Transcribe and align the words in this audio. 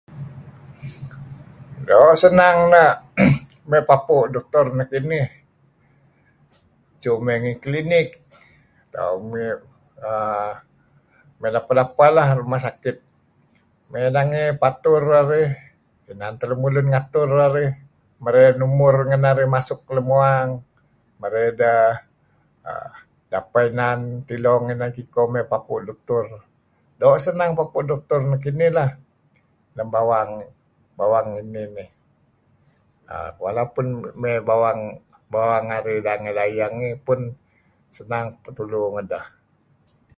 Doo' 1.87 2.15
senang 2.23 2.59
na' 2.73 2.95
may 3.69 3.83
papu' 3.89 4.21
ngen 4.23 4.33
doctor 4.35 4.65
kinih. 4.91 5.27
Su 7.01 7.11
my 7.25 7.35
ngi 7.43 7.53
Klinik 7.63 8.09
tauh 8.93 9.17
may 9.29 9.45
yapeh-yapeh 11.55 12.09
ngi 12.21 12.29
klinik 12.81 12.97
may 13.91 14.03
nangey 14.15 14.47
patur 14.61 15.01
narih 15.13 15.51
inan 16.11 16.33
teh 16.39 16.47
lemulun 16.51 16.87
ngatur 16.91 17.27
rarih 17.37 17.71
marey 18.23 18.45
numur 18.59 18.95
ngen 19.09 19.21
narih 19.25 19.47
masuk 19.55 19.79
len 19.95 20.05
uang 20.17 20.49
marey 21.21 21.43
ideh 21.53 21.91
yapeh 23.33 23.63
inan 23.71 23.99
tilung 24.27 24.63
inan 24.73 24.91
kiko 24.97 25.21
papu' 25.51 25.83
doctor. 25.89 26.23
Doo' 26.99 27.21
senang 27.25 27.51
papu' 27.59 27.87
doctor 27.91 28.19
kinih 28.45 28.71
lah 28.77 28.89
lem 29.77 29.87
bawang 29.93 30.31
kamih 31.01 31.41
nih 31.65 31.85
lah. 39.09 39.25